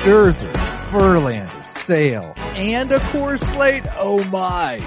[0.00, 0.50] Scherzer,
[0.88, 3.84] Verlander, Sale, and a Coors slate.
[3.98, 4.78] Oh my.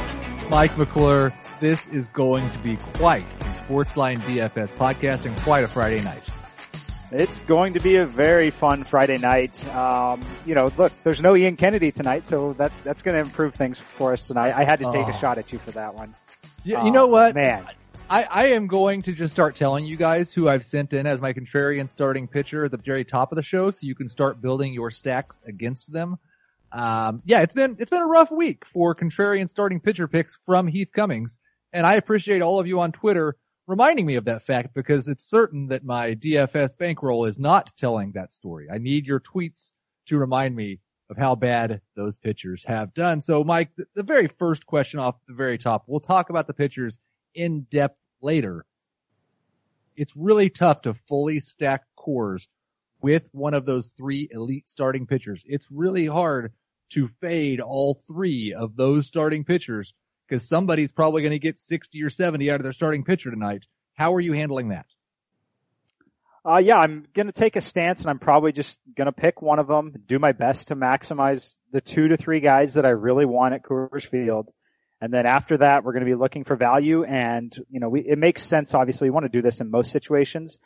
[0.49, 5.67] Mike McClure, this is going to be quite a Sportsline DFS podcast and quite a
[5.67, 6.27] Friday night.
[7.11, 9.63] It's going to be a very fun Friday night.
[9.75, 13.53] Um, you know, look, there's no Ian Kennedy tonight, so that that's going to improve
[13.53, 14.55] things for us tonight.
[14.55, 15.11] I had to take oh.
[15.11, 16.15] a shot at you for that one.
[16.63, 17.67] Yeah, you know what, man?
[18.09, 21.21] I, I am going to just start telling you guys who I've sent in as
[21.21, 24.41] my contrarian starting pitcher at the very top of the show, so you can start
[24.41, 26.17] building your stacks against them.
[26.71, 30.67] Um, yeah, it's been it's been a rough week for contrarian starting pitcher picks from
[30.67, 31.39] Heath Cummings,
[31.71, 35.25] and I appreciate all of you on Twitter reminding me of that fact because it's
[35.25, 38.67] certain that my DFS bankroll is not telling that story.
[38.71, 39.71] I need your tweets
[40.07, 43.21] to remind me of how bad those pitchers have done.
[43.21, 46.53] So Mike, the, the very first question off the very top, we'll talk about the
[46.53, 46.99] pitchers
[47.33, 48.65] in depth later.
[49.95, 52.47] It's really tough to fully stack Coors
[53.01, 55.43] with one of those three elite starting pitchers.
[55.45, 56.53] It's really hard
[56.91, 59.93] to fade all three of those starting pitchers
[60.27, 63.67] because somebody's probably going to get 60 or 70 out of their starting pitcher tonight.
[63.95, 64.85] How are you handling that?
[66.45, 69.41] Uh, yeah, I'm going to take a stance and I'm probably just going to pick
[69.41, 72.89] one of them, do my best to maximize the two to three guys that I
[72.89, 74.49] really want at Coors Field.
[75.03, 77.99] And then after that, we're going to be looking for value and, you know, we,
[78.07, 78.73] it makes sense.
[78.73, 80.59] Obviously, we want to do this in most situations,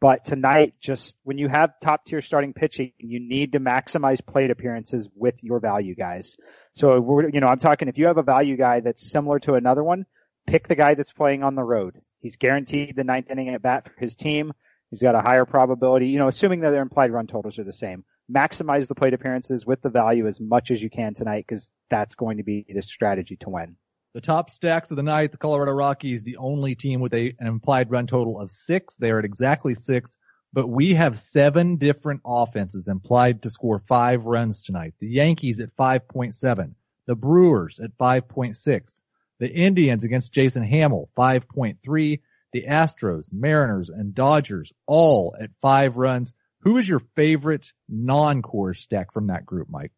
[0.00, 4.50] but tonight, just when you have top tier starting pitching, you need to maximize plate
[4.50, 6.34] appearances with your value guys.
[6.72, 9.54] So we're, you know, I'm talking if you have a value guy that's similar to
[9.54, 10.06] another one,
[10.44, 12.00] pick the guy that's playing on the road.
[12.18, 14.54] He's guaranteed the ninth inning at bat for his team.
[14.90, 17.72] He's got a higher probability, you know, assuming that their implied run totals are the
[17.72, 18.04] same.
[18.28, 22.16] Maximize the plate appearances with the value as much as you can tonight because that's
[22.16, 23.76] going to be the strategy to win.
[24.14, 27.48] The top stacks of the night, the Colorado Rockies, the only team with a, an
[27.48, 28.94] implied run total of six.
[28.94, 30.16] They are at exactly six,
[30.52, 34.94] but we have seven different offenses implied to score five runs tonight.
[35.00, 36.74] The Yankees at 5.7,
[37.08, 39.00] the Brewers at 5.6,
[39.40, 42.20] the Indians against Jason Hammel, 5.3,
[42.52, 46.34] the Astros, Mariners, and Dodgers all at five runs.
[46.60, 49.90] Who is your favorite non-core stack from that group, Mike?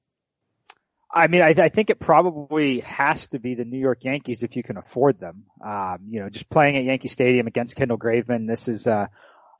[1.11, 4.57] I mean, I, I, think it probably has to be the New York Yankees if
[4.57, 5.45] you can afford them.
[5.65, 9.09] Um, you know, just playing at Yankee Stadium against Kendall Graveman, this is a,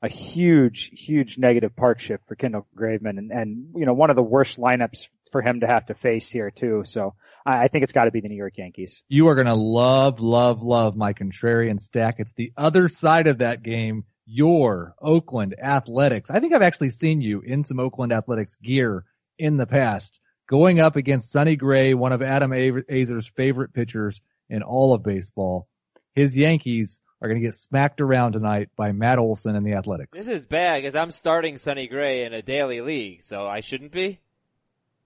[0.01, 4.15] a huge, huge negative park shift for Kendall Graveman and, and, you know, one of
[4.15, 6.83] the worst lineups for him to have to face here too.
[6.85, 7.15] So
[7.45, 9.03] I, I think it's got to be the New York Yankees.
[9.07, 12.15] You are going to love, love, love my contrarian stack.
[12.19, 14.03] It's the other side of that game.
[14.29, 16.29] Your Oakland Athletics.
[16.29, 19.05] I think I've actually seen you in some Oakland Athletics gear
[19.39, 24.63] in the past going up against Sonny Gray, one of Adam Aizer's favorite pitchers in
[24.63, 25.67] all of baseball.
[26.15, 30.17] His Yankees are going to get smacked around tonight by Matt Olson and the Athletics.
[30.17, 33.91] This is bad because I'm starting Sonny Gray in a daily league, so I shouldn't
[33.91, 34.19] be.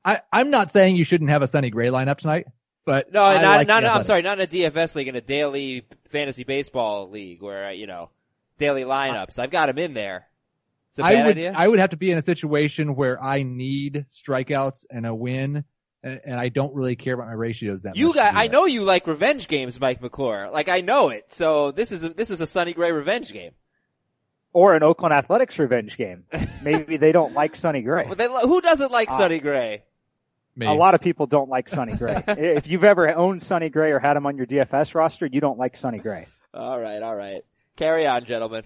[0.03, 2.47] I, I'm not saying you shouldn't have a Sonny Gray lineup tonight,
[2.85, 5.22] but no, I not, like not, I'm sorry, not in a DFS league, in a
[5.22, 8.09] daily fantasy baseball league where you know
[8.58, 9.38] daily lineups.
[9.38, 10.28] I've got him in there.
[11.00, 11.53] I would, idea?
[11.56, 15.63] I would have to be in a situation where I need strikeouts and a win,
[16.03, 18.16] and, and I don't really care about my ratios that you much.
[18.16, 20.50] Got, I know you like revenge games, Mike McClure.
[20.52, 21.34] Like I know it.
[21.34, 23.52] So this is a, this is a Sonny Gray revenge game.
[24.53, 26.25] Or an Oakland Athletics revenge game.
[26.62, 28.06] Maybe they don't like Sonny Gray.
[28.06, 29.84] Well, they, who doesn't like uh, Sonny Gray?
[30.58, 30.66] Me.
[30.66, 32.22] A lot of people don't like Sonny Gray.
[32.28, 35.58] if you've ever owned Sonny Gray or had him on your DFS roster, you don't
[35.58, 36.28] like Sonny Gray.
[36.53, 37.46] All right, all right.
[37.78, 38.63] Carry on, gentlemen.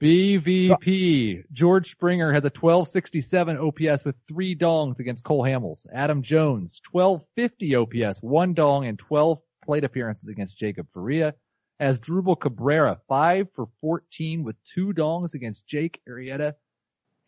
[0.00, 1.38] BVP.
[1.38, 5.86] So, George Springer has a 1267 OPS with three dongs against Cole Hamels.
[5.92, 11.34] Adam Jones, 1250 OPS, one dong and 12 plate appearances against Jacob Faria.
[11.80, 16.54] Asdrubal Cabrera, 5 for 14 with two dongs against Jake Arrieta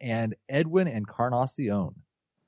[0.01, 1.95] and Edwin and Encarnacion.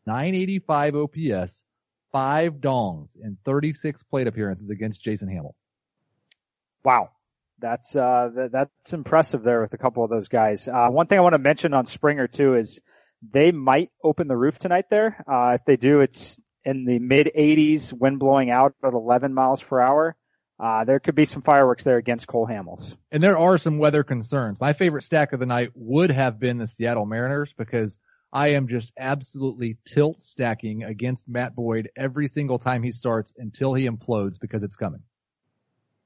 [0.07, 1.65] 985 OPS,
[2.13, 5.55] 5 dongs and 36 plate appearances against Jason Hammel.
[6.85, 7.11] Wow
[7.61, 10.69] that's uh, th- that's impressive there with a couple of those guys.
[10.69, 12.81] Uh, one thing I want to mention on Springer too is
[13.23, 15.25] they might open the roof tonight there.
[15.31, 19.63] Uh, if they do, it's in the mid 80s, wind blowing out at 11 miles
[19.63, 20.17] per hour.
[20.61, 22.97] Uh, there could be some fireworks there against Cole Hamels.
[23.13, 24.61] And there are some weather concerns.
[24.61, 27.97] My favorite stack of the night would have been the Seattle Mariners because
[28.33, 33.73] I am just absolutely tilt stacking against Matt Boyd every single time he starts until
[33.73, 35.03] he implodes because it's coming.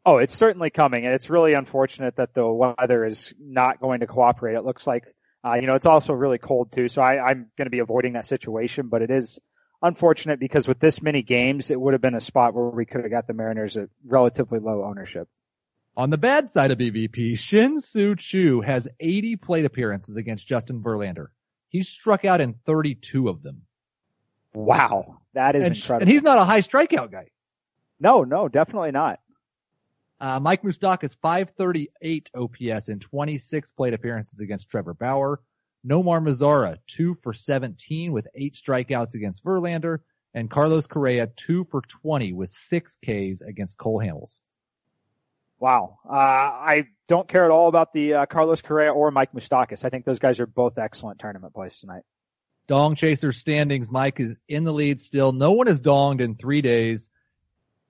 [0.05, 4.07] Oh, it's certainly coming, and it's really unfortunate that the weather is not going to
[4.07, 4.57] cooperate.
[4.57, 5.05] It looks like,
[5.45, 8.15] uh, you know, it's also really cold too, so I, I'm going to be avoiding
[8.15, 9.39] that situation, but it is
[9.81, 13.03] unfortunate because with this many games, it would have been a spot where we could
[13.03, 15.29] have got the Mariners at relatively low ownership.
[15.97, 21.27] On the bad side of BVP, Shin-Soo Choo has 80 plate appearances against Justin Verlander.
[21.69, 23.63] He's struck out in 32 of them.
[24.55, 26.03] Wow, that is and, incredible.
[26.03, 27.29] And he's not a high strikeout guy.
[28.01, 29.21] No, no, definitely not.
[30.23, 35.41] Uh, Mike Moustakas 538 OPS in 26 plate appearances against Trevor Bauer.
[35.85, 39.99] Nomar Mazara, 2 for 17 with 8 strikeouts against Verlander.
[40.33, 44.39] And Carlos Correa, 2 for 20 with 6 Ks against Cole Hamels.
[45.59, 45.99] Wow.
[46.09, 49.85] Uh, I don't care at all about the uh, Carlos Correa or Mike Moustakas.
[49.85, 52.05] I think those guys are both excellent tournament plays tonight.
[52.69, 53.91] Dong Chaser standings.
[53.91, 55.33] Mike is in the lead still.
[55.33, 57.11] No one has donged in three days.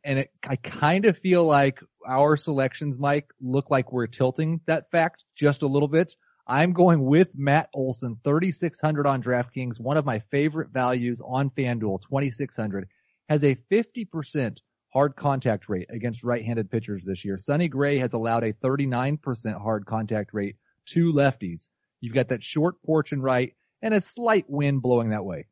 [0.03, 4.91] And it, I kind of feel like our selections, Mike, look like we're tilting that
[4.91, 6.17] fact just a little bit.
[6.47, 12.03] I'm going with Matt Olson, 3,600 on DraftKings, one of my favorite values on FanDuel,
[12.03, 12.89] 2,600,
[13.29, 14.59] has a 50%
[14.93, 17.39] hard contact rate against right-handed pitchers this year.
[17.39, 20.57] Sonny Gray has allowed a 39% hard contact rate
[20.87, 21.69] to lefties.
[22.01, 25.47] You've got that short porch and right and a slight wind blowing that way.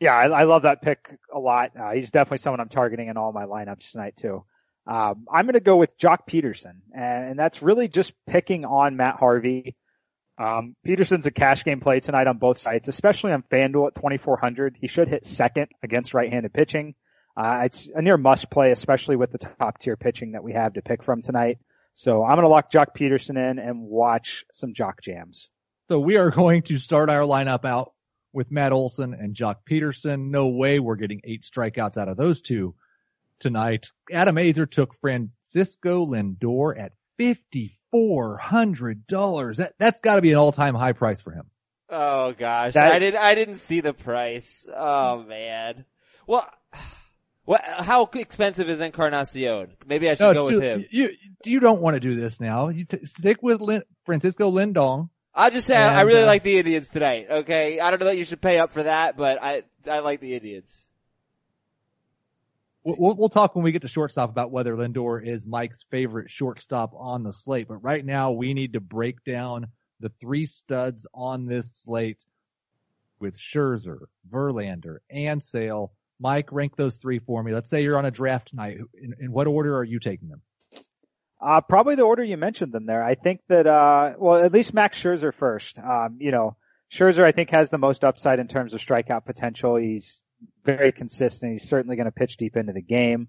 [0.00, 1.72] Yeah, I, I love that pick a lot.
[1.78, 4.44] Uh, he's definitely someone I'm targeting in all my lineups tonight too.
[4.88, 9.16] Um, I'm going to go with Joc Pederson, and that's really just picking on Matt
[9.16, 9.76] Harvey.
[10.38, 14.78] Um, Pederson's a cash game play tonight on both sides, especially on FanDuel at 2400.
[14.80, 16.94] He should hit second against right-handed pitching.
[17.36, 20.72] Uh, it's a near must play, especially with the top tier pitching that we have
[20.72, 21.58] to pick from tonight.
[21.92, 25.50] So I'm going to lock Joc Pederson in and watch some Jock jams.
[25.88, 27.92] So we are going to start our lineup out
[28.32, 30.30] with Matt Olson and Joc Pederson.
[30.30, 32.74] No way we're getting eight strikeouts out of those two
[33.38, 33.90] tonight.
[34.12, 39.56] Adam Aizer took Francisco Lindor at $5,400.
[39.56, 41.50] That, that's gotta be an all-time high price for him.
[41.90, 42.74] Oh gosh.
[42.74, 44.68] That, I didn't, I didn't see the price.
[44.74, 45.84] Oh man.
[46.26, 46.46] Well,
[47.44, 49.72] what, how expensive is Encarnacion?
[49.86, 50.84] Maybe I should no, go with him.
[50.90, 51.10] You,
[51.46, 52.68] you don't want to do this now.
[52.68, 55.08] You t- stick with Lin, Francisco Lindong.
[55.34, 57.26] I just say and, I really uh, like the Indians tonight.
[57.30, 60.20] Okay, I don't know that you should pay up for that, but I I like
[60.20, 60.88] the Indians.
[62.84, 66.92] We'll, we'll talk when we get to shortstop about whether Lindor is Mike's favorite shortstop
[66.94, 67.68] on the slate.
[67.68, 69.66] But right now, we need to break down
[70.00, 72.24] the three studs on this slate
[73.20, 75.92] with Scherzer, Verlander, and Sale.
[76.20, 77.52] Mike, rank those three for me.
[77.52, 78.78] Let's say you're on a draft night.
[78.94, 80.42] In, in what order are you taking them?
[81.40, 83.02] Uh, probably the order you mentioned them there.
[83.02, 85.78] I think that, uh, well, at least Max Scherzer first.
[85.78, 86.56] Um, you know,
[86.92, 89.76] Scherzer I think has the most upside in terms of strikeout potential.
[89.76, 90.22] He's
[90.64, 91.52] very consistent.
[91.52, 93.28] He's certainly going to pitch deep into the game.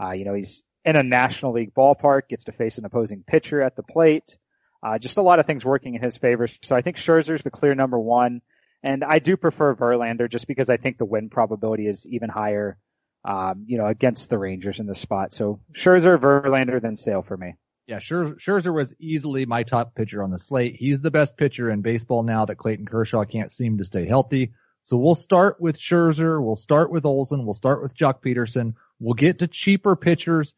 [0.00, 3.62] Uh, you know, he's in a National League ballpark, gets to face an opposing pitcher
[3.62, 4.36] at the plate.
[4.82, 6.48] Uh, just a lot of things working in his favor.
[6.62, 8.40] So I think Scherzer's the clear number one.
[8.82, 12.78] And I do prefer Verlander just because I think the win probability is even higher
[13.24, 15.32] um, you know, against the Rangers in this spot.
[15.32, 17.54] So Scherzer, Verlander, then Sale for me.
[17.86, 20.76] Yeah, Scherzer was easily my top pitcher on the slate.
[20.78, 24.52] He's the best pitcher in baseball now that Clayton Kershaw can't seem to stay healthy.
[24.82, 26.42] So we'll start with Scherzer.
[26.42, 27.44] We'll start with Olson.
[27.44, 28.74] We'll start with Joc Pederson.
[28.98, 30.54] We'll get to cheaper pitchers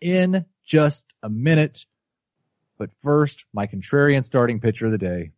[0.00, 1.84] in just a minute.
[2.78, 5.32] But first, my contrarian starting pitcher of the day.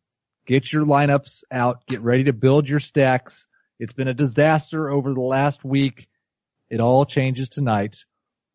[0.47, 1.87] Get your lineups out.
[1.87, 3.47] Get ready to build your stacks.
[3.79, 6.09] It's been a disaster over the last week.
[6.69, 8.05] It all changes tonight.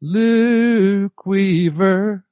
[0.01, 2.25] Luke Weaver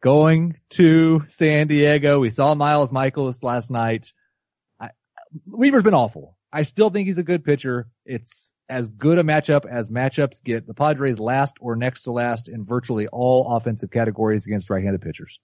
[0.00, 2.20] going to San Diego.
[2.20, 4.12] We saw Miles Mikolas last night.
[4.78, 4.90] I,
[5.46, 6.36] Weaver's been awful.
[6.52, 7.86] I still think he's a good pitcher.
[8.04, 10.66] It's as good a matchup as matchups get.
[10.66, 15.40] The Padres last or next to last in virtually all offensive categories against right-handed pitchers.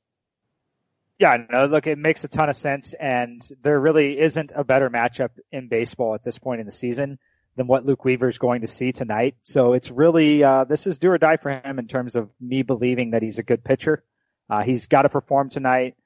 [1.18, 4.90] Yeah, no, look, it makes a ton of sense and there really isn't a better
[4.90, 7.18] matchup in baseball at this point in the season
[7.56, 9.34] than what Luke Weaver is going to see tonight.
[9.44, 12.62] So it's really, uh, this is do or die for him in terms of me
[12.62, 14.04] believing that he's a good pitcher.
[14.50, 15.96] Uh, he's got to perform tonight,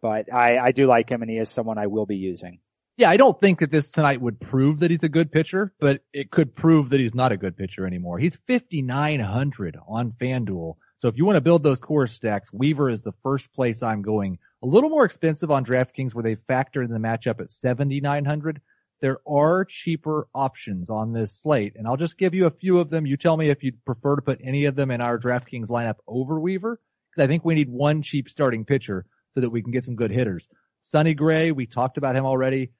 [0.00, 2.58] but I, I do like him and he is someone I will be using.
[2.96, 6.02] Yeah, I don't think that this tonight would prove that he's a good pitcher, but
[6.12, 8.18] it could prove that he's not a good pitcher anymore.
[8.18, 10.76] He's 5,900 on FanDuel.
[10.98, 14.02] So if you want to build those core stacks, Weaver is the first place I'm
[14.02, 14.38] going.
[14.62, 18.60] A little more expensive on DraftKings where they factor in the matchup at 7,900
[19.04, 22.88] there are cheaper options on this slate, and I'll just give you a few of
[22.88, 23.04] them.
[23.04, 25.96] You tell me if you'd prefer to put any of them in our DraftKings lineup
[26.06, 29.72] over Weaver, because I think we need one cheap starting pitcher so that we can
[29.72, 30.48] get some good hitters.
[30.80, 32.70] Sonny Gray, we talked about him already.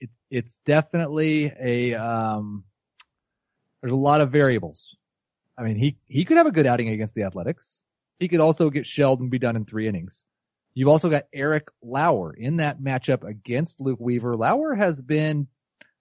[0.00, 2.64] It, it's definitely a um,
[3.80, 4.96] there's a lot of variables.
[5.58, 7.82] I mean, he he could have a good outing against the Athletics.
[8.18, 10.24] He could also get shelled and be done in three innings.
[10.74, 14.36] You've also got Eric Lauer in that matchup against Luke Weaver.
[14.36, 15.46] Lauer has been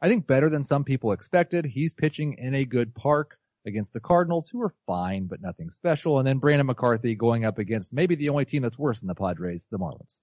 [0.02, 1.66] I think better than some people expected.
[1.66, 6.20] He's pitching in a good park against the Cardinals, who are fine, but nothing special.
[6.20, 9.16] And then Brandon McCarthy going up against maybe the only team that's worse than the
[9.16, 10.20] Padres, the Marlins.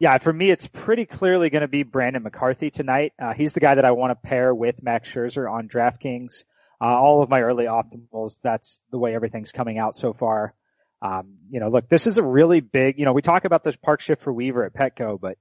[0.00, 3.14] Yeah, for me, it's pretty clearly going to be Brandon McCarthy tonight.
[3.20, 6.44] Uh, he's the guy that I want to pair with Max Scherzer on DraftKings.
[6.80, 10.54] Uh, all of my early optimals, that's the way everything's coming out so far.
[11.02, 13.74] Um, you know, look, this is a really big, you know, we talk about this
[13.74, 15.36] park shift for Weaver at Petco, but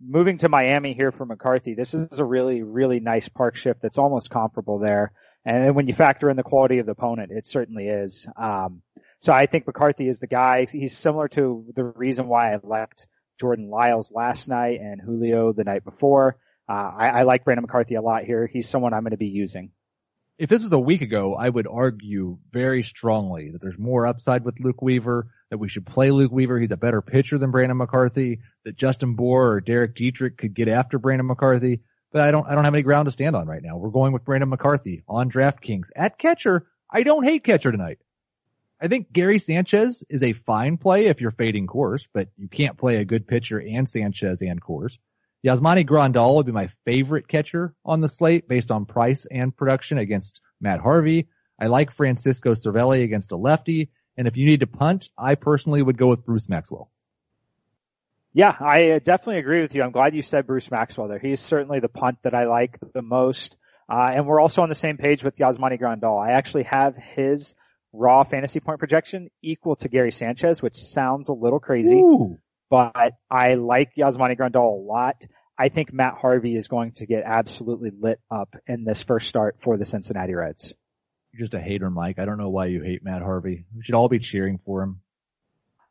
[0.00, 3.98] moving to Miami here for McCarthy, this is a really, really nice park shift that's
[3.98, 5.12] almost comparable there.
[5.44, 8.26] And when you factor in the quality of the opponent, it certainly is.
[8.36, 8.82] Um,
[9.20, 10.66] so I think McCarthy is the guy.
[10.70, 13.06] He's similar to the reason why I left
[13.38, 16.36] Jordan Lyles last night and Julio the night before.
[16.68, 18.46] Uh, I, I like Brandon McCarthy a lot here.
[18.46, 19.70] He's someone I'm going to be using
[20.38, 24.44] if this was a week ago, I would argue very strongly that there's more upside
[24.44, 26.58] with Luke Weaver, that we should play Luke Weaver.
[26.58, 30.68] He's a better pitcher than Brandon McCarthy, that Justin Bour or Derek Dietrich could get
[30.68, 31.80] after Brandon McCarthy.
[32.12, 33.76] But I don't, I don't have any ground to stand on right now.
[33.76, 36.66] We're going with Brandon McCarthy on DraftKings at catcher.
[36.90, 37.98] I don't hate catcher tonight.
[38.80, 42.76] I think Gary Sanchez is a fine play if you're fading Coors, but you can't
[42.76, 44.98] play a good pitcher and Sanchez and Coors.
[45.44, 49.96] Yasmani Grandal would be my favorite catcher on the slate based on price and production
[49.96, 51.28] against Matt Harvey.
[51.58, 53.90] I like Francisco Cervelli against a lefty.
[54.16, 56.90] And if you need to punt, I personally would go with Bruce Maxwell.
[58.32, 59.82] Yeah, I uh, definitely agree with you.
[59.82, 61.18] I'm glad you said Bruce Maxwell there.
[61.18, 63.56] He's certainly the punt that I like the most.
[63.88, 66.22] Uh, and we're also on the same page with Yasmani Grandal.
[66.22, 67.54] I actually have his
[67.96, 72.38] raw fantasy point projection equal to Gary Sanchez, which sounds a little crazy, Ooh.
[72.70, 75.24] but I like Yasmani Grandal a lot.
[75.58, 79.56] I think Matt Harvey is going to get absolutely lit up in this first start
[79.62, 80.74] for the Cincinnati Reds.
[81.32, 82.18] You're just a hater, Mike.
[82.18, 83.64] I don't know why you hate Matt Harvey.
[83.74, 85.00] We should all be cheering for him.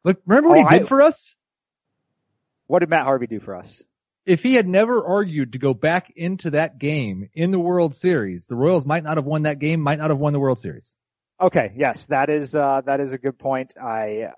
[0.04, 1.36] Look, remember what oh, he did I, for us?
[2.68, 3.82] What did Matt Harvey do for us?
[4.26, 8.46] If he had never argued to go back into that game in the World Series,
[8.46, 10.96] the Royals might not have won that game, might not have won the World Series.
[11.42, 13.74] Okay, yes, that is uh, that is a good point.
[13.82, 14.30] I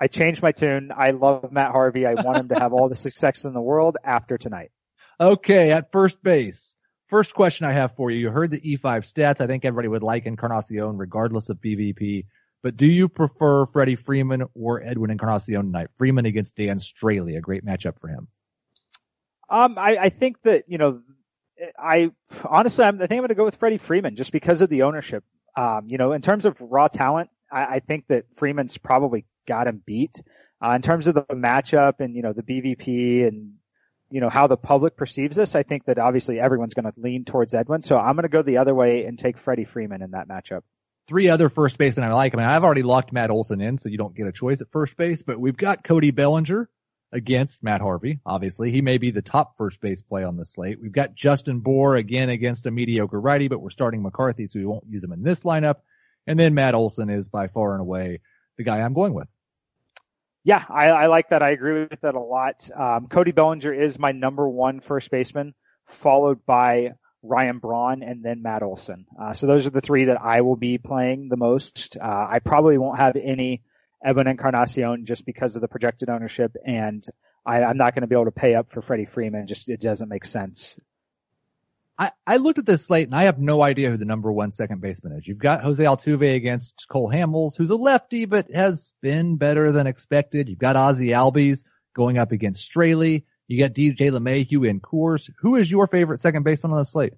[0.00, 0.90] I changed my tune.
[0.96, 2.06] I love Matt Harvey.
[2.06, 4.70] I want him to have all the success in the world after tonight.
[5.20, 6.74] Okay, at first base.
[7.08, 8.18] First question I have for you.
[8.18, 9.40] You heard the E5 stats.
[9.40, 12.26] I think everybody would like Encarnacion regardless of BVP.
[12.62, 15.88] But do you prefer Freddie Freeman or Edwin Encarnacion tonight?
[15.96, 18.28] Freeman against Dan Straily, a great matchup for him.
[19.48, 21.00] Um, I, I think that, you know,
[21.78, 22.10] I
[22.44, 24.82] honestly, I'm, I think I'm going to go with Freddie Freeman just because of the
[24.82, 25.24] ownership.
[25.58, 29.66] Um, you know, in terms of raw talent, I, I think that Freeman's probably got
[29.66, 30.22] him beat.
[30.64, 33.54] Uh, in terms of the matchup and, you know, the BVP and,
[34.08, 37.24] you know, how the public perceives this, I think that obviously everyone's going to lean
[37.24, 37.82] towards Edwin.
[37.82, 40.60] So I'm going to go the other way and take Freddie Freeman in that matchup.
[41.08, 42.34] Three other first basemen I like.
[42.34, 44.70] I mean, I've already locked Matt Olson in, so you don't get a choice at
[44.70, 46.70] first base, but we've got Cody Bellinger
[47.12, 48.20] against Matt Harvey.
[48.26, 50.78] Obviously, he may be the top first base play on the slate.
[50.80, 54.66] We've got Justin Bour again against a mediocre righty, but we're starting McCarthy, so we
[54.66, 55.76] won't use him in this lineup.
[56.26, 58.20] And then Matt Olson is by far and away
[58.58, 59.28] the guy I'm going with.
[60.44, 61.42] Yeah, I, I like that.
[61.42, 62.70] I agree with that a lot.
[62.74, 65.54] Um, Cody Bellinger is my number one first baseman,
[65.88, 69.06] followed by Ryan Braun and then Matt Olson.
[69.20, 71.96] Uh, so those are the three that I will be playing the most.
[72.00, 73.62] Uh, I probably won't have any
[74.04, 77.04] Edwin Encarnacion just because of the projected ownership and
[77.44, 79.46] I, I'm not going to be able to pay up for Freddie Freeman.
[79.46, 80.78] Just, it doesn't make sense.
[81.98, 84.52] I, I looked at this slate and I have no idea who the number one
[84.52, 85.26] second baseman is.
[85.26, 89.86] You've got Jose Altuve against Cole Hamels, who's a lefty, but has been better than
[89.86, 90.48] expected.
[90.48, 91.64] You've got Ozzie Albies
[91.96, 93.24] going up against Straily.
[93.48, 95.30] You got DJ LeMahieu in Coors.
[95.38, 97.14] Who is your favorite second baseman on the slate?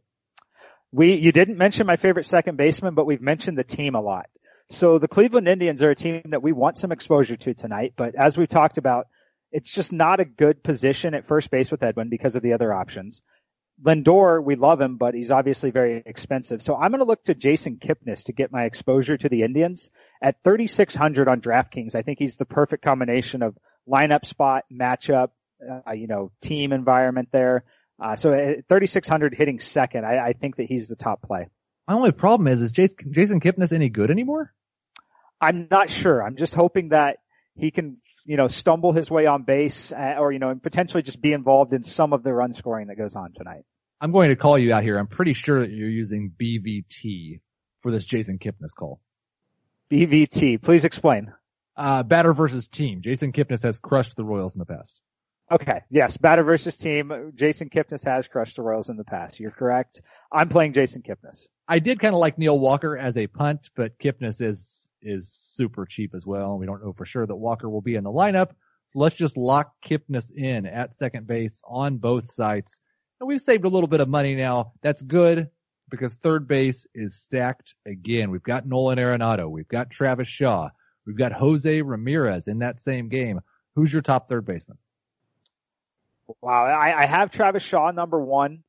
[0.92, 4.28] We, you didn't mention my favorite second baseman, but we've mentioned the team a lot.
[4.70, 8.14] So the Cleveland Indians are a team that we want some exposure to tonight, but
[8.14, 9.08] as we talked about,
[9.50, 12.72] it's just not a good position at first base with Edwin because of the other
[12.72, 13.20] options.
[13.82, 16.62] Lindor, we love him, but he's obviously very expensive.
[16.62, 19.90] So I'm going to look to Jason Kipnis to get my exposure to the Indians
[20.22, 21.94] at 3,600 on DraftKings.
[21.94, 23.56] I think he's the perfect combination of
[23.88, 25.30] lineup spot, matchup,
[25.68, 27.64] uh, you know, team environment there.
[28.00, 31.48] Uh, so at 3,600 hitting second, I, I, think that he's the top play.
[31.86, 34.54] My only problem is, is Jason, Jason Kipnis any good anymore?
[35.40, 36.22] I'm not sure.
[36.22, 37.18] I'm just hoping that
[37.54, 41.02] he can, you know, stumble his way on base uh, or, you know, and potentially
[41.02, 43.64] just be involved in some of the run scoring that goes on tonight.
[44.00, 44.98] I'm going to call you out here.
[44.98, 47.40] I'm pretty sure that you're using BVT
[47.82, 49.00] for this Jason Kipnis call.
[49.90, 51.32] BVT, please explain.
[51.76, 53.02] Uh, batter versus team.
[53.02, 55.00] Jason Kipnis has crushed the Royals in the past.
[55.50, 55.80] Okay.
[55.90, 56.16] Yes.
[56.16, 57.32] Batter versus team.
[57.34, 59.40] Jason Kipnis has crushed the Royals in the past.
[59.40, 60.00] You're correct.
[60.32, 61.48] I'm playing Jason Kipnis.
[61.70, 65.86] I did kind of like Neil Walker as a punt, but Kipnis is, is super
[65.86, 66.58] cheap as well.
[66.58, 68.50] We don't know for sure that Walker will be in the lineup.
[68.88, 72.80] So let's just lock Kipnis in at second base on both sites.
[73.20, 74.72] And we've saved a little bit of money now.
[74.82, 75.48] That's good
[75.88, 78.32] because third base is stacked again.
[78.32, 79.48] We've got Nolan Arenado.
[79.48, 80.70] We've got Travis Shaw.
[81.06, 83.42] We've got Jose Ramirez in that same game.
[83.76, 84.78] Who's your top third baseman?
[86.40, 88.64] Wow, I, I have Travis Shaw number one,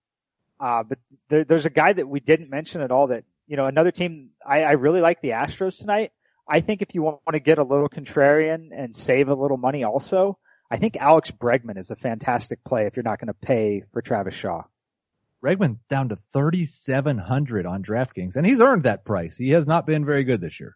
[0.62, 1.00] uh, but
[1.30, 4.30] there, there's a guy that we didn't mention at all that you know another team.
[4.46, 6.12] I, I really like the Astros tonight.
[6.48, 9.84] I think if you want to get a little contrarian and save a little money,
[9.84, 10.38] also,
[10.70, 14.02] I think Alex Bregman is a fantastic play if you're not going to pay for
[14.02, 14.64] Travis Shaw.
[15.44, 19.36] Bregman down to 3,700 on DraftKings, and he's earned that price.
[19.36, 20.76] He has not been very good this year.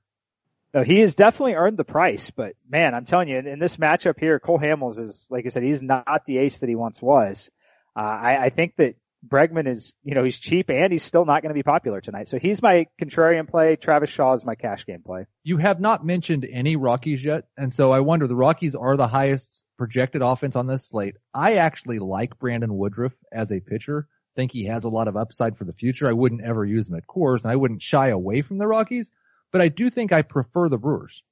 [0.73, 3.77] No, he has definitely earned the price, but man, I'm telling you, in, in this
[3.77, 7.01] matchup here, Cole Hamels is, like I said, he's not the ace that he once
[7.01, 7.49] was.
[7.95, 8.95] Uh, I, I think that
[9.27, 12.27] Bregman is, you know, he's cheap and he's still not going to be popular tonight.
[12.27, 13.75] So he's my contrarian play.
[13.75, 15.25] Travis Shaw is my cash game play.
[15.43, 17.45] You have not mentioned any Rockies yet.
[17.57, 21.15] And so I wonder, the Rockies are the highest projected offense on this slate.
[21.33, 24.07] I actually like Brandon Woodruff as a pitcher.
[24.35, 26.07] Think he has a lot of upside for the future.
[26.07, 29.11] I wouldn't ever use him at Coors and I wouldn't shy away from the Rockies,
[29.51, 31.23] but I do think I prefer the Brewers.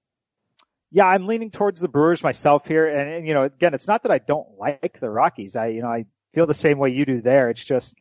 [0.89, 2.87] Yeah, I'm leaning towards the Brewers myself here.
[2.87, 5.55] And, and, you know, again, it's not that I don't like the Rockies.
[5.55, 7.49] I, you know, I feel the same way you do there.
[7.49, 7.95] It's just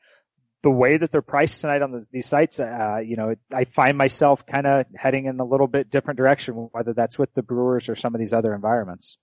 [0.63, 2.61] the way that they're priced tonight on the, these sites.
[2.61, 6.55] Uh, you know, I find myself kind of heading in a little bit different direction,
[6.73, 9.19] whether that's with the Brewers or some of these other environments.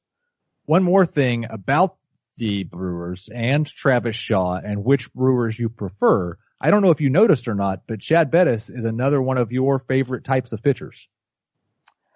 [0.66, 1.96] One more thing about
[2.38, 6.38] the Brewers and Travis Shaw and which Brewers you prefer.
[6.62, 9.52] I don't know if you noticed or not, but Chad Bettis is another one of
[9.52, 11.08] your favorite types of pitchers.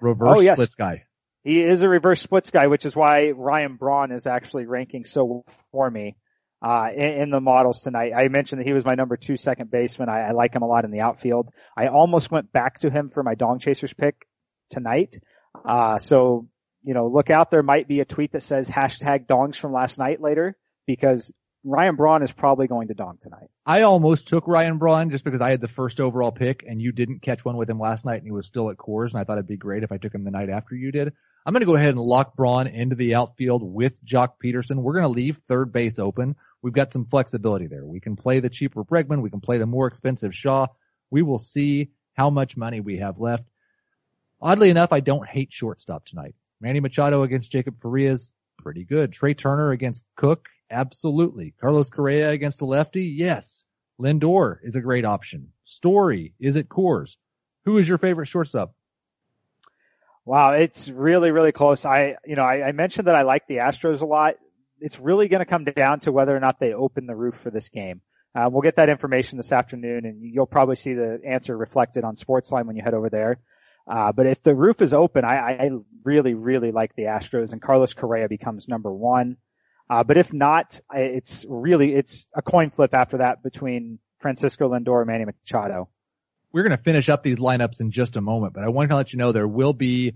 [0.01, 0.57] Reverse oh, yes.
[0.57, 1.05] splits guy.
[1.43, 5.45] He is a reverse splits guy, which is why Ryan Braun is actually ranking so
[5.71, 6.15] for me
[6.63, 8.13] uh, in, in, the models tonight.
[8.15, 10.08] I mentioned that he was my number two second baseman.
[10.08, 11.50] I, I, like him a lot in the outfield.
[11.75, 14.25] I almost went back to him for my Dong Chasers pick
[14.70, 15.20] tonight.
[15.65, 16.48] Uh, so,
[16.82, 17.51] you know, look out.
[17.51, 21.34] There might be a tweet that says hashtag dongs from last night later because
[21.65, 23.50] Ryan Braun is probably going to dong tonight.
[23.65, 26.93] I almost took Ryan Braun just because I had the first overall pick and you
[26.93, 29.25] didn't catch one with him last night and he was still at Coors and I
[29.25, 31.13] thought it'd be great if I took him the night after you did.
[31.45, 34.77] I'm going to go ahead and lock Braun into the outfield with Joc Pederson.
[34.77, 37.85] We're going to leave third base open we've got some flexibility there.
[37.85, 39.22] We can play the cheaper Bregman.
[39.22, 40.68] We can play the more expensive Shaw.
[41.11, 43.44] We will see how much money we have left.
[44.41, 46.33] Oddly enough, I don't hate shortstop tonight.
[46.59, 49.11] Manny Machado against Jacob Farias, pretty good.
[49.11, 51.53] Trea Turner against Koch, absolutely.
[51.61, 53.65] Carlos Correa against a lefty, yes.
[54.01, 55.50] Lindor is a great option.
[55.65, 57.18] Story is it Coors.
[57.65, 58.74] Who is your favorite shortstop?
[60.25, 61.86] Wow, it's really, really close.
[61.86, 64.36] I, you know, I, I mentioned that I like the Astros a lot
[64.83, 67.50] it's really going to come down to whether or not they open the roof for
[67.50, 68.01] this game.
[68.36, 72.16] Uh, we'll get that information this afternoon, and you'll probably see the answer reflected on
[72.16, 73.40] Sportsline when you head over there.
[73.88, 75.70] Uh, but if the roof is open, I, I
[76.03, 79.38] really, really like the Astros, and Carlos Correa becomes number one.
[79.90, 85.00] Uh, but if not, it's really it's a coin flip after that between Francisco Lindor
[85.00, 85.88] and Manny Machado.
[86.53, 88.96] We're going to finish up these lineups in just a moment, but I want to
[88.96, 90.13] let you know there will be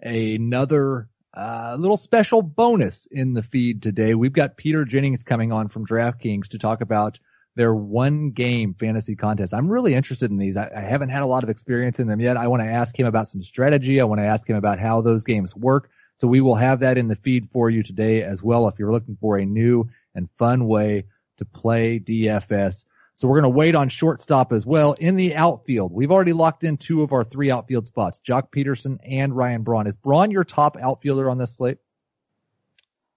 [0.00, 4.14] another uh, little special bonus in the feed today.
[4.14, 7.18] We've got Peter Jennings coming on from DraftKings to talk about
[7.56, 9.54] their one game fantasy contest.
[9.54, 10.58] I'm really interested in these.
[10.58, 12.36] I, I haven't had a lot of experience in them yet.
[12.36, 14.00] I want to ask him about some strategy.
[14.00, 15.90] I want to ask him about how those games work.
[16.18, 18.92] So we will have that in the feed for you today as well if you're
[18.92, 21.04] looking for a new and fun way
[21.38, 22.84] to play DFS.
[23.18, 24.92] So we're going to wait on shortstop as well.
[24.92, 28.98] In the outfield, we've already locked in two of our three outfield spots, Joc Pederson
[29.04, 29.88] and Ryan Braun.
[29.88, 31.78] Is Braun your top outfielder on this slate?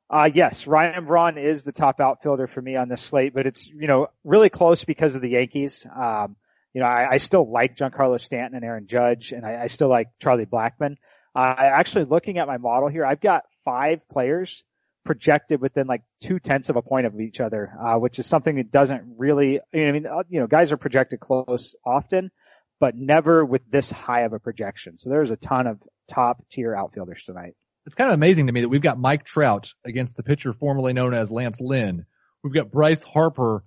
[0.10, 3.68] Uh, yes, Ryan Braun is the top outfielder for me on this slate, but it's,
[3.68, 5.86] you know, really close because of the Yankees.
[5.96, 6.36] Um,
[6.74, 9.88] you know, I, I still like Giancarlo Stanton and Aaron Judge, and I, I still
[9.90, 10.96] like Charlie Blackmon.
[11.36, 14.64] Uh, actually looking at my model here, I've got five players
[15.04, 18.56] projected within like two tenths of a point of each other, uh, which is something
[18.56, 22.32] that doesn't really, I mean, uh, you know, guys are projected close often,
[22.80, 24.98] but never with this high of a projection.
[24.98, 27.56] So there's a ton of top tier outfielders tonight.
[27.86, 30.94] It's kind of amazing to me that we've got Mike Trout against the pitcher formerly
[30.94, 32.06] known as Lance Lynn.
[32.44, 33.64] We've got Bryce Harper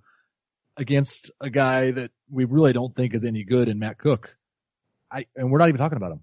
[0.77, 4.33] against a guy that we really don't think is any good in Matt Koch.
[5.11, 6.21] I, and we're not even talking about him.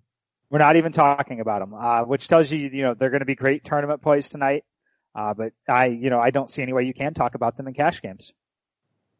[0.50, 3.26] We're not even talking about him, uh, which tells you, you know, they're going to
[3.26, 4.64] be great tournament plays tonight.
[5.14, 7.68] Uh, but I, you know, I don't see any way you can talk about them
[7.68, 8.32] in cash games.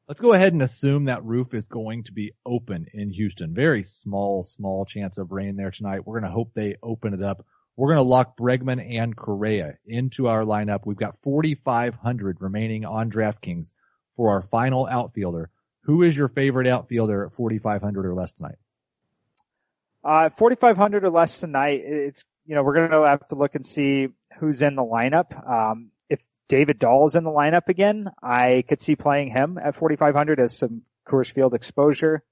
[0.09, 3.55] Let's go ahead and assume that roof is going to be open in Houston.
[3.55, 6.07] Very small, small chance of rain there tonight.
[6.07, 7.46] We're going to hope they open it up.
[7.76, 10.81] We're going to lock Bregman and Correa into our lineup.
[10.85, 13.72] We've got 4,500 remaining on DraftKings
[14.16, 15.50] for our final outfielder.
[15.85, 18.57] Who is your favorite outfielder at 4,500 or less tonight?
[20.05, 21.81] Uh, 4,500 or less tonight.
[21.85, 25.48] It's, you know, we're going to have to look and see who's in the lineup.
[25.48, 29.76] Um, if David Dahl is in the lineup again, I could see playing him at
[29.76, 32.22] 4,500 as some Coors Field exposure.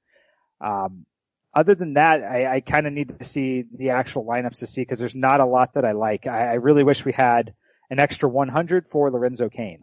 [0.61, 1.07] Um,
[1.53, 4.83] other than that, I, I kind of need to see the actual lineups to see
[4.83, 6.27] because there's not a lot that I like.
[6.27, 7.55] I, I really wish we had
[7.90, 9.83] an extra 100 for Lorenzo Cain.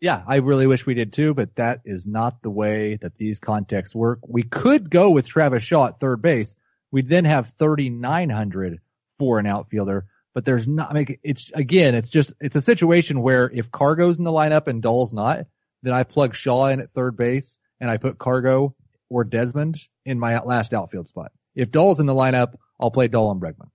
[0.00, 3.38] Yeah, I really wish we did too, but that is not the way that these
[3.38, 4.20] contexts work.
[4.28, 6.54] We could go with Travis Shaw at third base.
[6.94, 8.78] We'd then have 3,900
[9.18, 13.20] for an outfielder, but there's not, I mean, it's, again, it's just, it's a situation
[13.20, 15.46] where if Cargo's in the lineup and Dahl's not,
[15.82, 18.76] then I plug Shaw in at third base and I put Cargo
[19.10, 21.32] or Desmond in my last outfield spot.
[21.56, 23.70] If Dahl's in the lineup, I'll play Dahl and Bregman.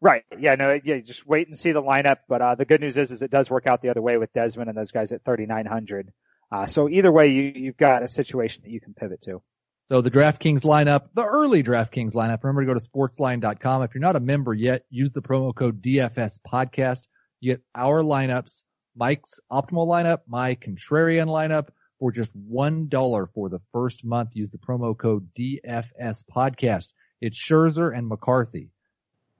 [0.00, 0.24] Right.
[0.38, 0.54] Yeah.
[0.54, 0.80] No.
[0.82, 1.00] Yeah.
[1.00, 2.20] Just wait and see the lineup.
[2.26, 4.32] But uh, the good news is, is it does work out the other way with
[4.32, 6.10] Desmond and those guys at 3,900.
[6.50, 9.42] Uh, so either way, you you've got a situation that you can pivot to.
[9.90, 12.44] So the DraftKings lineup, the early DraftKings lineup.
[12.44, 13.82] Remember to go to sportsline.com.
[13.82, 17.08] If you're not a member yet, use the promo code DFS podcast.
[17.40, 23.60] You get our lineups, Mike's optimal lineup, my contrarian lineup for just $1 for the
[23.72, 24.30] first month.
[24.34, 26.92] Use the promo code DFS podcast.
[27.22, 28.68] It's Scherzer and McCarthy.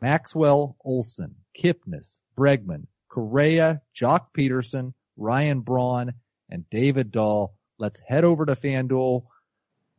[0.00, 6.14] Maxwell, Olson, Kipnis, Bregman, Correa, Joc Pederson, Ryan Braun,
[6.48, 7.54] and David Dahl.
[7.78, 9.24] Let's head over to FanDuel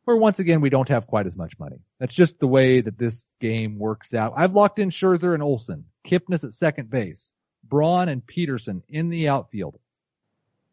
[0.10, 1.84] where once again we don't have quite as much money.
[2.00, 4.34] That's just the way that this game works out.
[4.36, 7.32] I've locked in Scherzer and Olson, Kipnis at second base,
[7.64, 9.78] Braun and Pederson in the outfield.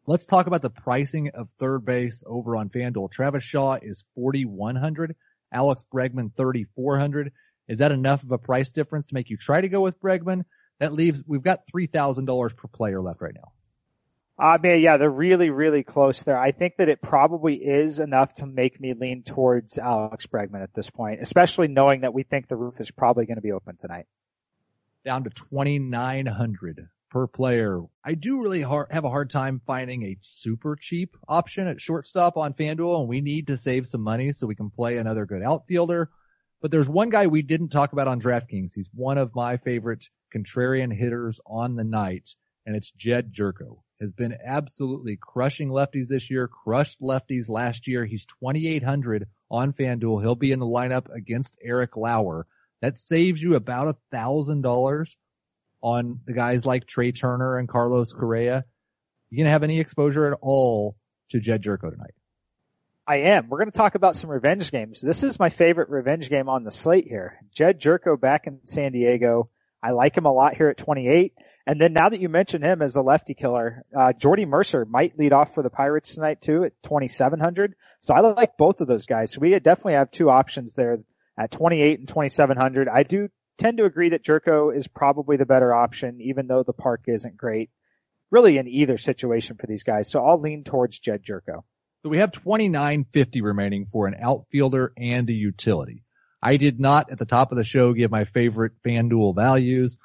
[0.07, 3.11] Let's talk about the pricing of third base over on FanDuel.
[3.11, 5.15] Travis Shaw is 4,100,
[5.53, 7.31] Alex Bregman 3,400.
[7.67, 10.45] Is that enough of a price difference to make you try to go with Bregman?
[10.79, 13.51] That leaves, we've got $3,000 per player left right now.
[14.39, 16.37] Uh, I mean, yeah, they're really, really close there.
[16.37, 20.73] I think that it probably is enough to make me lean towards Alex Bregman at
[20.73, 23.77] this point, especially knowing that we think the roof is probably going to be open
[23.77, 24.05] tonight.
[25.03, 27.81] Down to 2,900 per player.
[28.03, 32.37] I do really hard, have a hard time finding a super cheap option at shortstop
[32.37, 35.41] on FanDuel and we need to save some money so we can play another good
[35.41, 36.09] outfielder
[36.61, 38.73] but there's one guy we didn't talk about on DraftKings.
[38.73, 42.35] He's one of my favorite contrarian hitters on the night,
[42.67, 43.79] and it's Jed Gyorko.
[44.01, 48.05] Has been absolutely crushing lefties this year, crushed lefties last year.
[48.05, 50.21] He's 2,800 on FanDuel.
[50.21, 52.45] He'll be in the lineup against Eric Lauer.
[52.81, 55.17] That saves you about a thousand dollars
[55.81, 58.65] on the guys like Trea Turner and Carlos Correa.
[59.31, 60.95] You gonna have any exposure at all
[61.29, 62.13] to Jed Gyorko tonight?
[63.07, 63.47] I am.
[63.47, 64.99] We're going to talk about some revenge games.
[64.99, 67.39] This is my favorite revenge game on the slate here.
[67.53, 69.49] Jed Gyorko back in San Diego.
[69.81, 71.31] I like him a lot here at 28.
[71.67, 75.19] And then now that you mention him as a lefty killer, uh, Jordy Mercer might
[75.19, 77.75] lead off for the Pirates tonight too at 2700.
[77.99, 79.33] So I like both of those guys.
[79.33, 80.99] So we definitely have two options there
[81.37, 82.87] at 28 and 2700.
[82.87, 83.27] I do
[83.57, 87.35] tend to agree that Gyorko is probably the better option, even though the park isn't
[87.35, 87.69] great
[88.31, 90.09] really in either situation for these guys.
[90.09, 91.63] So I'll lean towards Jed Gyorko.
[92.03, 96.03] So we have 2950 remaining for an outfielder and a utility.
[96.41, 99.97] I did not at the top of the show give my favorite FanDuel values.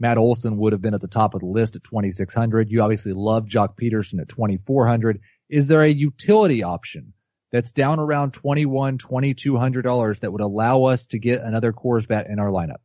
[0.00, 2.70] Matt Olson would have been at the top of the list at 2600.
[2.70, 5.20] You obviously love Joc Pederson at 2400.
[5.48, 7.12] Is there a utility option
[7.50, 12.26] that's down around 21, 2200 dollars that would allow us to get another Coors bat
[12.28, 12.78] in our lineup?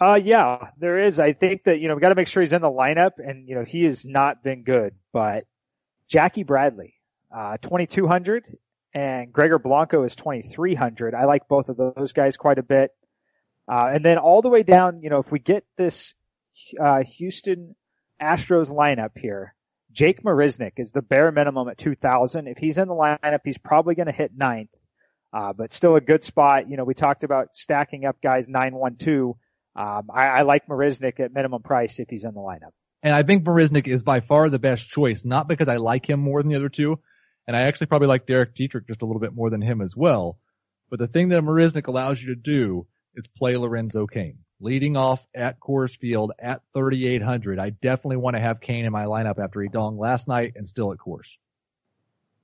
[0.00, 1.18] Uh, yeah, there is.
[1.18, 3.48] I think that, you know, we got to make sure he's in the lineup and,
[3.48, 5.44] you know, he has not been good, but
[6.08, 6.94] Jackie Bradley,
[7.34, 8.44] uh, 2200
[8.94, 11.14] and Gregor Blanco is 2300.
[11.14, 12.92] I like both of those guys quite a bit.
[13.70, 16.14] Uh, and then all the way down, you know, if we get this,
[16.80, 17.74] uh, Houston
[18.20, 19.54] Astros lineup here,
[19.92, 22.46] Jake Marisnick is the bare minimum at 2000.
[22.46, 24.70] If he's in the lineup, he's probably going to hit ninth.
[25.32, 26.70] Uh, but still a good spot.
[26.70, 29.36] You know, we talked about stacking up guys 912.
[29.76, 32.72] Um, I, I like Marisnick at minimum price if he's in the lineup.
[33.02, 36.20] And I think Marisnick is by far the best choice, not because I like him
[36.20, 36.98] more than the other two,
[37.46, 39.94] and I actually probably like Derek Dietrich just a little bit more than him as
[39.94, 40.38] well.
[40.90, 42.86] But the thing that Marisnick allows you to do
[43.18, 44.38] is play Lorenzo Cain.
[44.60, 47.60] Leading off at Coors Field at 3,800.
[47.60, 50.68] I definitely want to have Cain in my lineup after he donged last night and
[50.68, 51.36] still at Coors.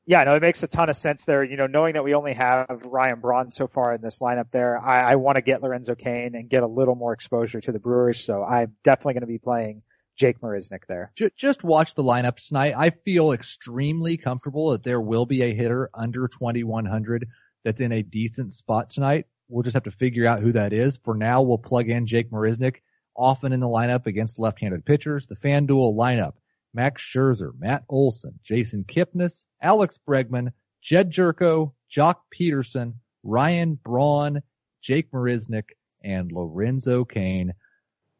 [0.07, 1.43] Yeah, no, it makes a ton of sense there.
[1.43, 4.79] You know, knowing that we only have Ryan Braun so far in this lineup there,
[4.79, 7.79] I, I want to get Lorenzo Cain and get a little more exposure to the
[7.79, 8.23] Brewers.
[8.23, 9.83] So I'm definitely going to be playing
[10.17, 11.13] Jake Marisnick there.
[11.37, 12.75] Just watch the lineups tonight.
[12.77, 17.29] I feel extremely comfortable that there will be a hitter under 2100
[17.65, 19.27] that's in a decent spot tonight.
[19.55, 20.97] We'll just have to figure out who that is.
[20.97, 22.79] For now, we'll plug in Jake Marisnick
[23.17, 25.29] often in the lineup against left-handed pitchers.
[25.29, 26.33] The FanDuel lineup,
[26.75, 30.49] Max Scherzer, Matt Olson, Jason Kipnis, Alex Bregman,
[30.83, 34.43] Jed Gyorko, Joc Pederson, Ryan Braun,
[34.83, 35.71] Jake Marisnick,
[36.03, 37.55] and Lorenzo Cain.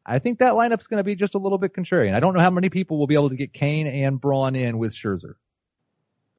[0.05, 2.13] I think that lineup's going to be just a little bit contrarian.
[2.13, 4.77] I don't know how many people will be able to get Cain and Braun in
[4.77, 5.33] with Scherzer.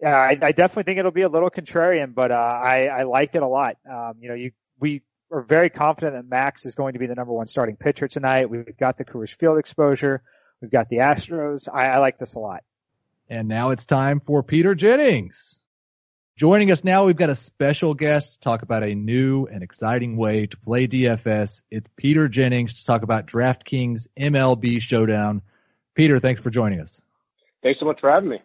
[0.01, 3.35] Yeah, I, I definitely think it'll be a little contrarian, but uh, I, I like
[3.35, 3.77] it a lot.
[3.87, 7.15] Um, you know, you we are very confident that Max is going to be the
[7.15, 8.49] number one starting pitcher tonight.
[8.49, 10.23] We've got the Coors Field exposure.
[10.61, 11.69] We've got the Astros.
[11.73, 12.63] I, I like this a lot.
[13.29, 15.61] And now it's time for Peter Jennings.
[16.37, 20.17] Joining us now, we've got a special guest to talk about a new and exciting
[20.17, 21.63] way to play DFS.
[21.71, 25.41] It's Peter Jennings to talk about DraftKings MLB Showdown.
[25.95, 27.01] Peter, thanks for joining us.
[27.63, 28.43] Thanks so much for having me.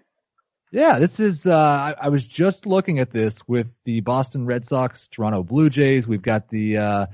[0.71, 4.65] Yeah, this is, uh, I, I, was just looking at this with the Boston Red
[4.65, 6.07] Sox, Toronto Blue Jays.
[6.07, 7.05] We've got the, uh,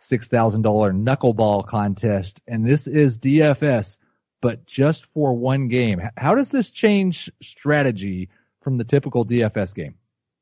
[0.00, 3.98] $6,000 knuckleball contest and this is DFS,
[4.40, 6.00] but just for one game.
[6.16, 8.28] How does this change strategy
[8.60, 9.94] from the typical DFS game?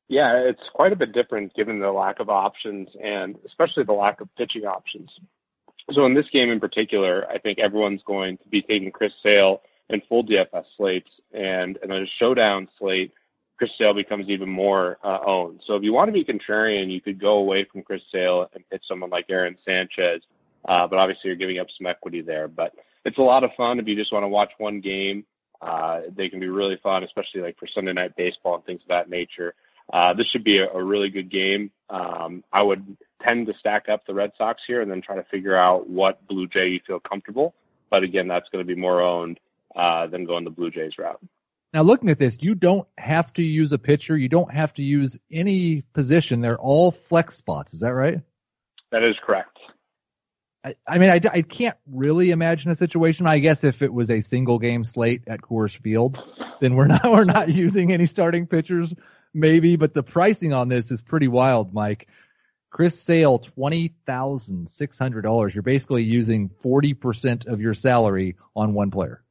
[0.09, 4.21] Yeah, it's quite a bit different given the lack of options and especially the lack
[4.21, 5.09] of pitching options.
[5.91, 9.61] So in this game in particular, I think everyone's going to be taking Chris Sale
[9.89, 13.13] in full DFS slates and in a showdown slate,
[13.57, 15.61] Chris Sale becomes even more uh, owned.
[15.65, 18.69] So if you want to be contrarian, you could go away from Chris Sale and
[18.69, 20.21] pitch someone like Aaron Sanchez.
[20.63, 22.73] Uh, but obviously you're giving up some equity there, but
[23.03, 25.25] it's a lot of fun if you just want to watch one game.
[25.59, 28.89] Uh, they can be really fun, especially like for Sunday night baseball and things of
[28.89, 29.55] that nature.
[29.91, 31.71] Uh, this should be a, a really good game.
[31.89, 35.23] Um, I would tend to stack up the Red Sox here and then try to
[35.23, 37.55] figure out what Blue Jay you feel comfortable.
[37.89, 39.39] But again, that's going to be more owned
[39.75, 41.19] uh, than going the Blue Jays route.
[41.73, 44.17] Now, looking at this, you don't have to use a pitcher.
[44.17, 46.41] You don't have to use any position.
[46.41, 47.73] They're all flex spots.
[47.73, 48.21] Is that right?
[48.91, 49.57] That is correct.
[50.63, 53.27] I, I mean, I, I can't really imagine a situation.
[53.27, 56.17] I guess if it was a single game slate at Coors Field,
[56.61, 58.93] then we're not we're not using any starting pitchers
[59.33, 62.07] maybe, but the pricing on this is pretty wild, Mike.
[62.69, 65.55] Chris Sale, twenty thousand six hundred dollars.
[65.55, 69.23] You're basically using forty percent of your salary on one player.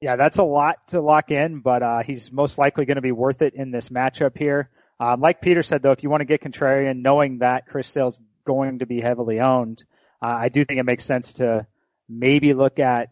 [0.00, 3.12] Yeah, that's a lot to lock in, but uh, he's most likely going to be
[3.12, 4.70] worth it in this matchup here.
[4.98, 8.18] Um, like Peter said, though, if you want to get contrarian, knowing that Chris Sale's
[8.44, 9.84] going to be heavily owned,
[10.22, 11.66] uh, I do think it makes sense to
[12.08, 13.10] maybe look at,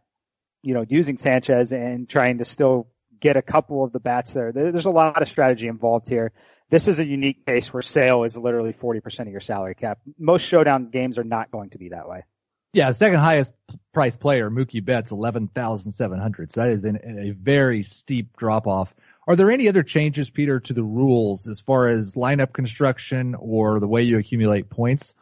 [0.63, 2.89] you know, using Sanchez and trying to still
[3.21, 4.53] get a couple of the bats there.
[4.53, 6.33] There's a lot of strategy involved here.
[6.71, 9.99] This is a unique case where Sale is literally 40% of your salary cap.
[10.19, 12.25] Most showdown games are not going to be that way.
[12.73, 13.53] Yeah, second highest
[13.95, 16.53] price player, Mookie Betts, 11,700.
[16.53, 18.95] So that is a very steep drop off.
[19.27, 23.81] Are there any other changes, Peter, to the rules as far as lineup construction or
[23.81, 25.15] the way you accumulate points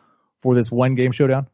[0.43, 1.49] for this one game showdown?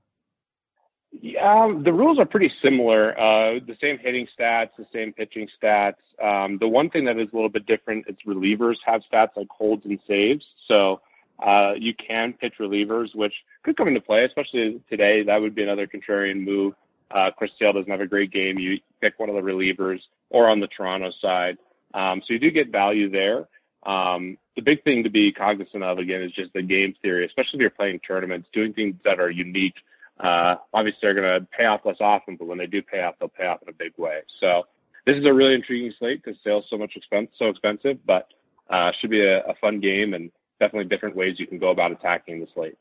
[1.21, 3.19] Yeah, um, the rules are pretty similar.
[3.19, 5.97] Uh, the same hitting stats, the same pitching stats.
[6.23, 9.49] Um, the one thing that is a little bit different is relievers have stats like
[9.51, 10.45] holds and saves.
[10.69, 11.03] So
[11.43, 15.25] uh, you can pitch relievers, which could come into play, especially today.
[15.25, 16.75] That would be another contrarian move.
[17.11, 18.59] Uh, Chris Sale doesn't have a great game.
[18.59, 20.01] You pick one of the relievers
[20.31, 21.59] or on the Toronto side.
[21.95, 23.49] Um, so you do get value there.
[23.83, 27.59] Um, the big thing to be cognizant of again is just the game theory, especially
[27.59, 29.75] if you're playing tournaments, doing things that are unique.
[30.21, 33.17] Uh, obviously they're going to pay off less often, but when they do pay off,
[33.19, 34.21] they'll pay off in a big way.
[34.41, 34.67] So
[35.05, 38.29] this is a really intriguing slate because Sale's so much expense, so expensive, but,
[38.71, 40.31] uh, should be a, a fun game and
[40.63, 42.77] definitely different ways you can go about attacking the slate.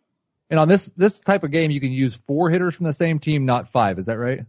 [0.52, 3.20] And on this this type of game, you can use four hitters from the same
[3.20, 3.98] team, not five.
[3.98, 4.41] Is that right?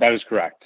[0.00, 0.64] That is correct.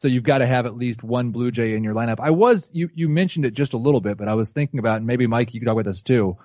[0.00, 2.20] So you've got to have at least one Blue Jay in your lineup.
[2.20, 4.98] I was you you mentioned it just a little bit, but I was thinking about
[4.98, 6.36] and maybe Mike you could talk about this too.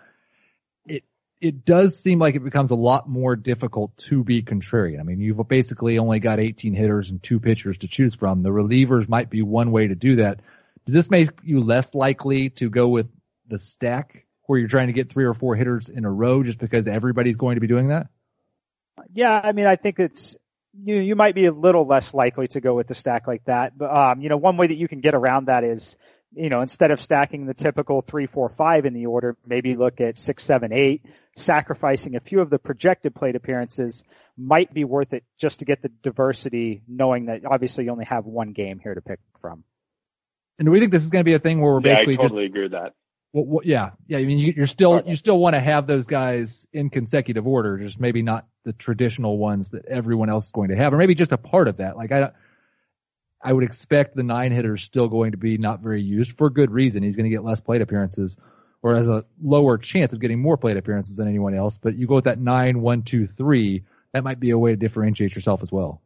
[0.87, 1.03] It
[1.39, 4.99] it does seem like it becomes a lot more difficult to be contrarian.
[4.99, 8.41] I mean, you've basically only got 18 hitters and two pitchers to choose from.
[8.41, 10.39] The relievers might be one way to do that.
[10.85, 13.07] Does this make you less likely to go with
[13.47, 16.59] the stack where you're trying to get three or four hitters in a row just
[16.59, 18.07] because everybody's going to be doing that?
[19.13, 20.37] Yeah, I mean, I think it's
[20.73, 20.95] you.
[20.95, 23.95] You might be a little less likely to go with the stack like that, but
[23.95, 25.97] um, you know, one way that you can get around that is,
[26.33, 30.01] you know, instead of stacking the typical three, four, five in the order, maybe look
[30.01, 31.05] at six, seven, eight.
[31.35, 34.03] Sacrificing a few of the projected plate appearances
[34.35, 38.25] might be worth it just to get the diversity, knowing that obviously you only have
[38.25, 39.63] one game here to pick from.
[40.57, 42.15] And do we think this is going to be a thing where we're yeah, basically
[42.15, 42.93] I totally just, agree with that.
[43.33, 44.19] Well, well, yeah, yeah.
[44.19, 47.77] I mean, you, are still you still want to have those guys in consecutive order,
[47.77, 51.15] just maybe not the traditional ones that everyone else is going to have, or maybe
[51.15, 51.97] just a part of that.
[51.97, 52.31] Like I,
[53.41, 56.71] I would expect the nine hitters still going to be not very used for good
[56.71, 57.03] reason.
[57.03, 58.37] He's going to get less plate appearances,
[58.81, 61.77] or has a lower chance of getting more plate appearances than anyone else.
[61.77, 63.83] But you go with that nine, one, two, three.
[64.13, 66.01] That might be a way to differentiate yourself as well.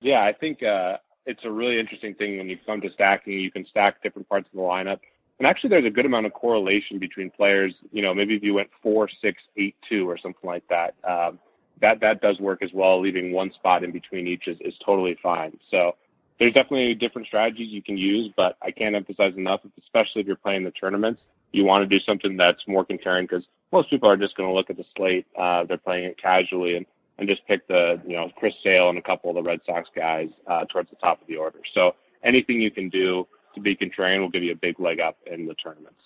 [0.00, 3.34] Yeah, I think uh, it's a really interesting thing when you come to stacking.
[3.34, 5.00] You can stack different parts of the lineup
[5.38, 7.74] and actually, there's a good amount of correlation between players.
[7.90, 11.38] You know, maybe if you went four, six, eight, two, or something like that, um,
[11.80, 13.00] that that does work as well.
[13.00, 15.58] Leaving one spot in between each is, is totally fine.
[15.70, 15.96] So
[16.38, 20.36] there's definitely different strategies you can use, but I can't emphasize enough, especially if you're
[20.36, 24.16] playing the tournaments, you want to do something that's more contrarian because most people are
[24.16, 25.26] just going to look at the slate.
[25.36, 26.86] Uh, they're playing it casually and,
[27.18, 29.88] and just pick the, you know, Chris Sale and a couple of the Red Sox
[29.94, 31.60] guys uh, towards the top of the order.
[31.74, 35.18] So anything you can do to be contrarian will give you a big leg up
[35.26, 36.00] in the tournaments.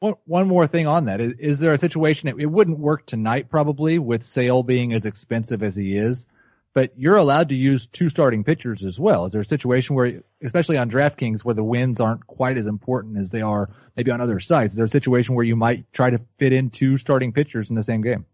[0.00, 3.06] One, one more thing on that is, is there a situation it, it wouldn't work
[3.06, 6.26] tonight probably with Sale being as expensive as he is,
[6.74, 9.24] but you're allowed to use two starting pitchers as well.
[9.24, 13.16] Is there a situation where, especially on DraftKings, where the wins aren't quite as important
[13.16, 14.74] as they are maybe on other sites?
[14.74, 17.76] Is there a situation where you might try to fit in two starting pitchers in
[17.76, 18.26] the same game?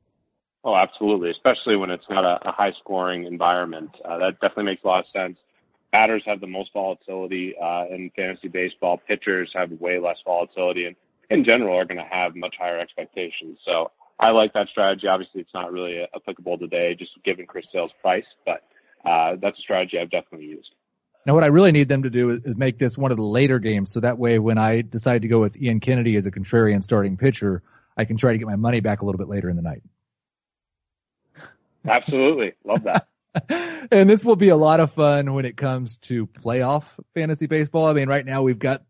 [0.64, 1.31] Oh, absolutely.
[1.31, 3.90] Especially when it's not a, a high scoring environment.
[4.05, 5.38] Uh, that definitely makes a lot of sense.
[5.92, 8.96] Batters have the most volatility uh, in fantasy baseball.
[8.96, 10.96] Pitchers have way less volatility, and
[11.31, 13.59] in general are going to have much higher expectations.
[13.64, 15.07] So I like that strategy.
[15.07, 18.62] Obviously, it's not really applicable today, just given Chris Sale's price, but
[19.05, 20.70] uh, that's a strategy I've definitely used.
[21.26, 23.22] Now, what I really need them to do is, is, make this one of the
[23.22, 26.31] later games, so that way, when I decide to go with Ian Kennedy as a
[26.31, 27.62] contrarian starting pitcher,
[27.96, 29.83] I can try to get my money back a little bit later in the night.
[31.87, 33.09] Absolutely, love that.
[33.90, 37.86] and this will be a lot of fun when it comes to playoff fantasy baseball.
[37.86, 38.82] I mean, right now we've got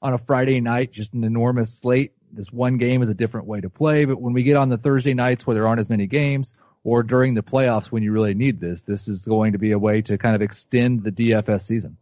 [0.00, 3.60] on a Friday night just an enormous slate this one game is a different way
[3.60, 6.06] to play, but when we get on the Thursday nights where there aren't as many
[6.06, 9.72] games, or during the playoffs when you really need this, this is going to be
[9.72, 11.96] a way to kind of extend the DFS season.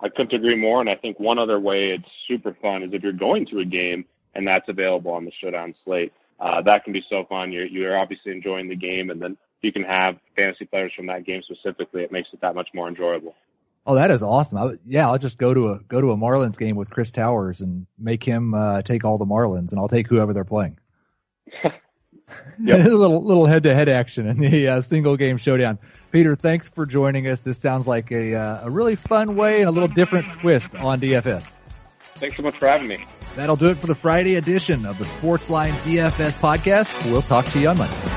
[0.00, 3.02] I couldn't agree more, and I think one other way it's super fun is if
[3.02, 6.12] you're going to a game and that's available on the Showdown slate.
[6.42, 7.52] Uh, that can be so fun.
[7.52, 11.24] You're, you're obviously enjoying the game, and then you can have fantasy players from that
[11.24, 12.02] game specifically.
[12.02, 13.36] It makes it that much more enjoyable.
[13.86, 14.58] Oh, that is awesome.
[14.58, 17.60] I, yeah, I'll just go to a go to a Marlins game with Chris Towers
[17.60, 20.78] and make him uh, take all the Marlins, and I'll take whoever they're playing.
[21.62, 21.72] yep.
[22.58, 25.78] a little little head to head action in the uh, single game showdown.
[26.10, 27.42] Peter, thanks for joining us.
[27.42, 31.00] This sounds like a uh, a really fun way and a little different twist on
[31.00, 31.48] DFS.
[32.22, 33.04] Thanks so much for having me.
[33.34, 37.10] That'll do it for the Friday edition of the Sportsline DFS podcast.
[37.10, 38.11] We'll talk to you on Monday.